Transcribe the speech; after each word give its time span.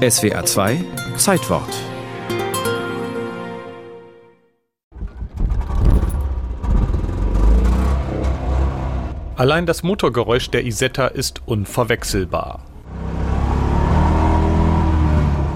SWA 0.00 0.42
2 0.42 0.82
Zeitwort 1.18 1.68
Allein 9.36 9.66
das 9.66 9.82
Motorgeräusch 9.82 10.48
der 10.48 10.64
Isetta 10.64 11.08
ist 11.08 11.42
unverwechselbar. 11.46 12.69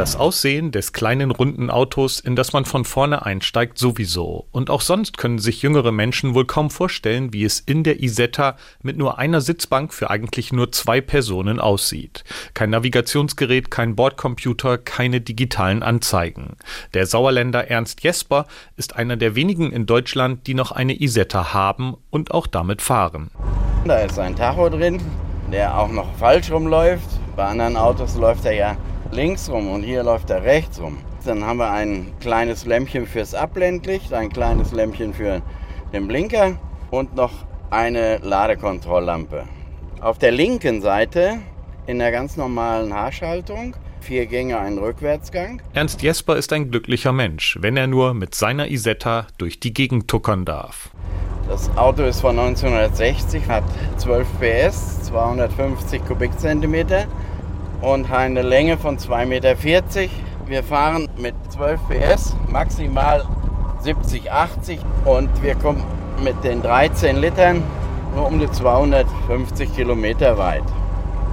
Das 0.00 0.16
Aussehen 0.16 0.72
des 0.72 0.94
kleinen 0.94 1.30
runden 1.30 1.68
Autos, 1.68 2.20
in 2.20 2.34
das 2.34 2.54
man 2.54 2.64
von 2.64 2.86
vorne 2.86 3.26
einsteigt, 3.26 3.76
sowieso. 3.76 4.46
Und 4.50 4.70
auch 4.70 4.80
sonst 4.80 5.18
können 5.18 5.38
sich 5.38 5.60
jüngere 5.60 5.92
Menschen 5.92 6.34
wohl 6.34 6.46
kaum 6.46 6.70
vorstellen, 6.70 7.34
wie 7.34 7.44
es 7.44 7.60
in 7.60 7.84
der 7.84 8.02
Isetta 8.02 8.56
mit 8.80 8.96
nur 8.96 9.18
einer 9.18 9.42
Sitzbank 9.42 9.92
für 9.92 10.08
eigentlich 10.08 10.54
nur 10.54 10.72
zwei 10.72 11.02
Personen 11.02 11.60
aussieht. 11.60 12.24
Kein 12.54 12.70
Navigationsgerät, 12.70 13.70
kein 13.70 13.94
Bordcomputer, 13.94 14.78
keine 14.78 15.20
digitalen 15.20 15.82
Anzeigen. 15.82 16.56
Der 16.94 17.04
Sauerländer 17.04 17.68
Ernst 17.68 18.02
Jesper 18.02 18.46
ist 18.78 18.96
einer 18.96 19.18
der 19.18 19.34
wenigen 19.34 19.70
in 19.70 19.84
Deutschland, 19.84 20.46
die 20.46 20.54
noch 20.54 20.72
eine 20.72 20.98
Isetta 20.98 21.52
haben 21.52 21.94
und 22.08 22.30
auch 22.30 22.46
damit 22.46 22.80
fahren. 22.80 23.30
Da 23.84 23.98
ist 23.98 24.18
ein 24.18 24.34
Tacho 24.34 24.70
drin, 24.70 24.98
der 25.52 25.78
auch 25.78 25.90
noch 25.90 26.10
falsch 26.14 26.50
rumläuft. 26.50 27.06
Bei 27.36 27.44
anderen 27.44 27.76
Autos 27.76 28.16
läuft 28.16 28.46
er 28.46 28.54
ja 28.54 28.76
links 29.10 29.50
rum 29.50 29.70
und 29.70 29.82
hier 29.82 30.02
läuft 30.02 30.30
er 30.30 30.42
rechts 30.42 30.80
rum. 30.80 30.98
Dann 31.24 31.44
haben 31.44 31.58
wir 31.58 31.70
ein 31.70 32.12
kleines 32.20 32.64
Lämpchen 32.64 33.06
fürs 33.06 33.34
Abblendlicht, 33.34 34.12
ein 34.12 34.30
kleines 34.30 34.72
Lämpchen 34.72 35.12
für 35.12 35.42
den 35.92 36.08
Blinker 36.08 36.56
und 36.90 37.14
noch 37.14 37.32
eine 37.70 38.18
Ladekontrolllampe. 38.18 39.44
Auf 40.00 40.18
der 40.18 40.32
linken 40.32 40.80
Seite 40.80 41.38
in 41.86 41.98
der 41.98 42.10
ganz 42.10 42.36
normalen 42.36 42.94
Haarschaltung 42.94 43.74
vier 44.00 44.26
Gänge, 44.26 44.58
ein 44.58 44.78
Rückwärtsgang. 44.78 45.60
Ernst 45.74 46.02
Jesper 46.02 46.36
ist 46.36 46.52
ein 46.52 46.70
glücklicher 46.70 47.12
Mensch, 47.12 47.58
wenn 47.60 47.76
er 47.76 47.86
nur 47.86 48.14
mit 48.14 48.34
seiner 48.34 48.68
Isetta 48.68 49.26
durch 49.38 49.60
die 49.60 49.74
Gegend 49.74 50.08
tuckern 50.08 50.44
darf. 50.44 50.90
Das 51.48 51.68
Auto 51.76 52.04
ist 52.04 52.20
von 52.20 52.38
1960, 52.38 53.48
hat 53.48 53.64
12 53.98 54.26
PS, 54.40 55.02
250 55.02 56.04
Kubikzentimeter 56.06 57.06
und 57.80 58.10
eine 58.10 58.42
Länge 58.42 58.76
von 58.76 58.98
2,40 58.98 59.26
Meter. 59.26 59.56
Wir 60.46 60.62
fahren 60.64 61.08
mit 61.16 61.34
12 61.50 61.80
PS, 61.88 62.36
maximal 62.48 63.24
70, 63.80 64.30
80 64.30 64.80
und 65.04 65.30
wir 65.42 65.54
kommen 65.54 65.82
mit 66.22 66.42
den 66.44 66.62
13 66.62 67.16
Litern 67.16 67.62
nur 68.14 68.26
um 68.26 68.38
die 68.38 68.50
250 68.50 69.74
Kilometer 69.74 70.36
weit. 70.36 70.64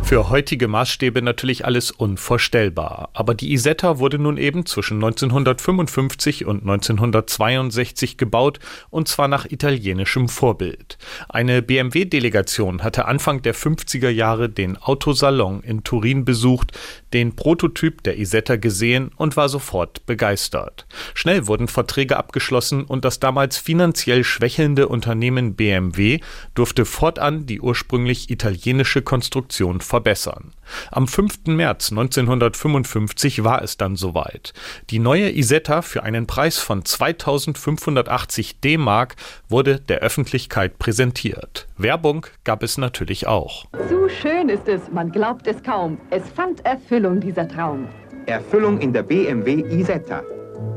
Für 0.07 0.29
heutige 0.29 0.69
Maßstäbe 0.69 1.21
natürlich 1.21 1.65
alles 1.65 1.91
unvorstellbar. 1.91 3.09
Aber 3.11 3.35
die 3.35 3.51
Isetta 3.51 3.99
wurde 3.99 4.17
nun 4.17 4.37
eben 4.37 4.65
zwischen 4.65 5.03
1955 5.03 6.45
und 6.45 6.61
1962 6.61 8.15
gebaut 8.15 8.59
und 8.89 9.09
zwar 9.09 9.27
nach 9.27 9.47
italienischem 9.47 10.29
Vorbild. 10.29 10.97
Eine 11.27 11.61
BMW-Delegation 11.61 12.85
hatte 12.85 13.03
Anfang 13.03 13.41
der 13.41 13.53
50er 13.53 14.07
Jahre 14.07 14.47
den 14.47 14.77
Autosalon 14.77 15.61
in 15.61 15.83
Turin 15.83 16.23
besucht, 16.23 16.71
den 17.11 17.35
Prototyp 17.35 18.01
der 18.03 18.17
Isetta 18.17 18.55
gesehen 18.55 19.11
und 19.17 19.35
war 19.35 19.49
sofort 19.49 20.05
begeistert. 20.05 20.87
Schnell 21.15 21.47
wurden 21.47 21.67
Verträge 21.67 22.15
abgeschlossen 22.15 22.85
und 22.85 23.03
das 23.03 23.19
damals 23.19 23.57
finanziell 23.57 24.23
schwächelnde 24.23 24.87
Unternehmen 24.87 25.55
BMW 25.55 26.21
durfte 26.55 26.85
fortan 26.85 27.45
die 27.45 27.59
ursprünglich 27.59 28.29
italienische 28.29 29.01
Konstruktion 29.01 29.81
verbessern. 29.97 30.53
Am 30.91 31.07
5. 31.07 31.47
März 31.47 31.89
1955 31.89 33.43
war 33.43 33.63
es 33.63 33.77
dann 33.77 33.95
soweit. 33.95 34.53
Die 34.91 34.99
neue 34.99 35.31
Isetta 35.31 35.81
für 35.81 36.03
einen 36.03 36.27
Preis 36.27 36.59
von 36.59 36.85
2580 36.85 38.59
D-Mark 38.59 39.15
wurde 39.49 39.79
der 39.79 40.01
Öffentlichkeit 40.01 40.77
präsentiert. 40.77 41.67
Werbung 41.77 42.27
gab 42.43 42.61
es 42.61 42.77
natürlich 42.77 43.25
auch. 43.25 43.65
Zu 43.89 44.07
schön 44.21 44.49
ist 44.49 44.67
es, 44.67 44.81
man 44.91 45.11
glaubt 45.11 45.47
es 45.47 45.63
kaum. 45.63 45.97
Es 46.11 46.29
fand 46.29 46.63
Erfüllung 46.63 47.19
dieser 47.19 47.47
Traum. 47.47 47.87
Erfüllung 48.27 48.79
in 48.79 48.93
der 48.93 49.01
BMW 49.03 49.63
Isetta, 49.79 50.21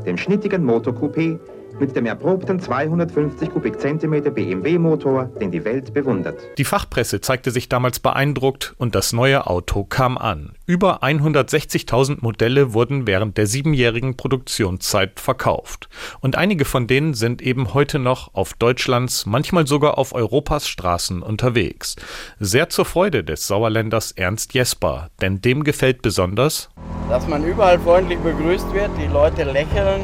dem 0.03 0.17
schnittigen 0.17 0.65
Motorcoupé 0.67 1.37
mit 1.81 1.95
dem 1.95 2.05
erprobten 2.05 2.59
250 2.59 3.49
Kubikzentimeter 3.49 4.29
BMW-Motor, 4.29 5.25
den 5.41 5.51
die 5.51 5.65
Welt 5.65 5.93
bewundert. 5.93 6.39
Die 6.59 6.63
Fachpresse 6.63 7.21
zeigte 7.21 7.49
sich 7.49 7.69
damals 7.69 7.99
beeindruckt 7.99 8.75
und 8.77 8.93
das 8.93 9.13
neue 9.13 9.47
Auto 9.47 9.83
kam 9.83 10.17
an. 10.17 10.53
Über 10.67 11.03
160.000 11.03 12.19
Modelle 12.21 12.73
wurden 12.73 13.07
während 13.07 13.35
der 13.37 13.47
siebenjährigen 13.47 14.15
Produktionszeit 14.15 15.19
verkauft. 15.19 15.89
Und 16.19 16.37
einige 16.37 16.65
von 16.65 16.85
denen 16.85 17.15
sind 17.15 17.41
eben 17.41 17.73
heute 17.73 17.97
noch 17.97 18.33
auf 18.35 18.53
Deutschlands, 18.53 19.25
manchmal 19.25 19.65
sogar 19.65 19.97
auf 19.97 20.13
Europas 20.13 20.67
Straßen 20.67 21.23
unterwegs. 21.23 21.95
Sehr 22.39 22.69
zur 22.69 22.85
Freude 22.85 23.23
des 23.23 23.47
Sauerländers 23.47 24.11
Ernst 24.11 24.53
Jesper, 24.53 25.09
denn 25.19 25.41
dem 25.41 25.63
gefällt 25.63 26.03
besonders, 26.03 26.69
dass 27.09 27.27
man 27.27 27.43
überall 27.43 27.79
freundlich 27.79 28.19
begrüßt 28.19 28.71
wird, 28.71 28.91
die 28.97 29.11
Leute 29.11 29.43
lächeln 29.43 30.01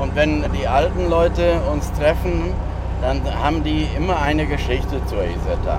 und 0.00 0.14
wenn 0.14 0.44
die 0.52 0.66
alten 0.66 1.08
Leute 1.08 1.60
uns 1.72 1.92
treffen, 1.92 2.52
dann 3.02 3.20
haben 3.42 3.62
die 3.64 3.86
immer 3.96 4.20
eine 4.20 4.46
Geschichte 4.46 5.04
zur 5.06 5.24
Isetta. 5.24 5.78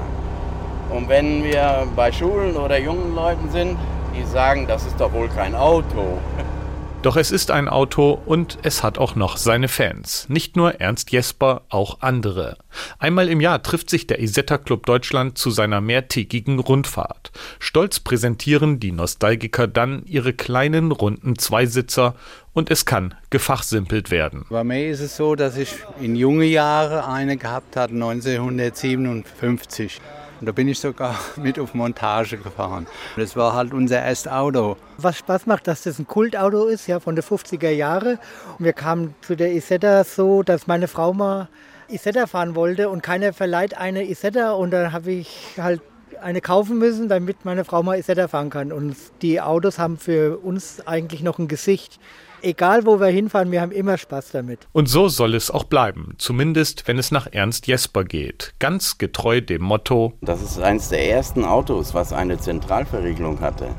Und 0.89 1.09
wenn 1.09 1.43
wir 1.43 1.87
bei 1.95 2.11
Schulen 2.11 2.55
oder 2.55 2.79
jungen 2.79 3.13
Leuten 3.15 3.49
sind, 3.49 3.77
die 4.15 4.23
sagen, 4.23 4.65
das 4.67 4.85
ist 4.85 4.99
doch 4.99 5.11
wohl 5.13 5.27
kein 5.29 5.55
Auto. 5.55 6.19
Doch 7.03 7.15
es 7.15 7.31
ist 7.31 7.51
ein 7.51 7.69
Auto 7.69 8.19
und 8.25 8.57
es 8.63 8.81
hat 8.81 8.97
auch 8.97 9.15
noch 9.15 9.37
seine 9.37 9.67
Fans. 9.67 10.27
Nicht 10.29 10.55
nur 10.55 10.81
Ernst 10.81 11.11
Jesper, 11.11 11.61
auch 11.69 12.01
andere. 12.01 12.57
Einmal 12.97 13.29
im 13.29 13.39
Jahr 13.39 13.61
trifft 13.61 13.91
sich 13.91 14.07
der 14.07 14.19
Isetta 14.19 14.57
Club 14.57 14.87
Deutschland 14.87 15.37
zu 15.37 15.51
seiner 15.51 15.79
mehrtägigen 15.79 16.59
Rundfahrt. 16.59 17.31
Stolz 17.59 17.99
präsentieren 17.99 18.79
die 18.79 18.91
Nostalgiker 18.91 19.67
dann 19.67 20.03
ihre 20.05 20.33
kleinen 20.33 20.91
runden 20.91 21.37
Zweisitzer 21.37 22.15
und 22.53 22.71
es 22.71 22.85
kann 22.85 23.13
gefachsimpelt 23.29 24.09
werden. 24.09 24.45
Bei 24.49 24.63
mir 24.63 24.89
ist 24.89 24.99
es 24.99 25.17
so, 25.17 25.35
dass 25.35 25.55
ich 25.55 25.75
in 26.01 26.15
junge 26.15 26.45
Jahre 26.45 27.07
eine 27.07 27.37
gehabt 27.37 27.75
habe, 27.75 27.93
1957. 27.93 30.01
Und 30.39 30.45
da 30.45 30.51
bin 30.51 30.67
ich 30.67 30.79
sogar 30.79 31.15
mit 31.35 31.59
auf 31.59 31.73
Montage 31.73 32.37
gefahren. 32.37 32.87
Das 33.15 33.35
war 33.35 33.53
halt 33.53 33.73
unser 33.73 34.01
erstes 34.01 34.31
Auto. 34.31 34.77
Was 34.97 35.17
Spaß 35.17 35.45
macht, 35.45 35.67
dass 35.67 35.83
das 35.83 35.99
ein 35.99 36.07
Kultauto 36.07 36.65
ist, 36.65 36.87
ja, 36.87 36.99
von 36.99 37.15
den 37.15 37.23
50er 37.23 37.69
Jahren. 37.69 38.19
Und 38.57 38.65
wir 38.65 38.73
kamen 38.73 39.15
zu 39.21 39.35
der 39.35 39.53
Isetta 39.53 40.03
so, 40.03 40.43
dass 40.43 40.67
meine 40.67 40.87
Frau 40.87 41.13
mal 41.13 41.49
Isetta 41.89 42.27
fahren 42.27 42.55
wollte 42.55 42.89
und 42.89 43.01
keiner 43.01 43.33
verleiht 43.33 43.77
eine 43.77 44.03
Isetta. 44.03 44.51
Und 44.51 44.71
dann 44.71 44.91
habe 44.91 45.11
ich 45.11 45.55
halt 45.57 45.81
eine 46.21 46.41
kaufen 46.41 46.77
müssen, 46.77 47.09
damit 47.09 47.45
meine 47.45 47.65
Frau 47.65 47.83
mal 47.83 47.97
Isetta 47.97 48.27
fahren 48.27 48.49
kann. 48.49 48.71
Und 48.71 48.95
die 49.21 49.41
Autos 49.41 49.79
haben 49.79 49.97
für 49.97 50.37
uns 50.37 50.85
eigentlich 50.85 51.23
noch 51.23 51.39
ein 51.39 51.47
Gesicht 51.47 51.99
egal 52.41 52.85
wo 52.85 52.99
wir 52.99 53.07
hinfahren, 53.07 53.51
wir 53.51 53.61
haben 53.61 53.71
immer 53.71 53.97
Spaß 53.97 54.31
damit. 54.31 54.67
Und 54.71 54.87
so 54.87 55.09
soll 55.09 55.35
es 55.35 55.51
auch 55.51 55.65
bleiben, 55.65 56.13
zumindest 56.17 56.87
wenn 56.87 56.97
es 56.97 57.11
nach 57.11 57.27
Ernst 57.31 57.67
Jesper 57.67 58.03
geht. 58.03 58.53
Ganz 58.59 58.97
getreu 58.97 59.41
dem 59.41 59.61
Motto: 59.61 60.13
Das 60.21 60.41
ist 60.41 60.59
eines 60.59 60.89
der 60.89 61.09
ersten 61.09 61.45
Autos, 61.45 61.93
was 61.93 62.13
eine 62.13 62.37
Zentralverriegelung 62.37 63.39
hatte. 63.41 63.69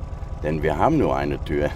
Denn 0.43 0.63
wir 0.63 0.79
haben 0.79 0.99
nur 0.99 1.17
eine 1.17 1.43
Tür. 1.45 1.71